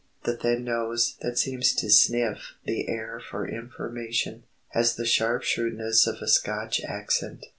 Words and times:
The 0.23 0.35
thin 0.35 0.63
nose, 0.63 1.15
that 1.21 1.37
seems 1.37 1.75
to 1.75 1.87
sniff 1.91 2.55
the 2.65 2.87
air 2.89 3.19
for 3.19 3.47
information, 3.47 4.45
has 4.69 4.95
the 4.95 5.05
sharp 5.05 5.43
shrewdness 5.43 6.07
of 6.07 6.15
a 6.23 6.27
Scotch 6.27 6.81
accent. 6.83 7.45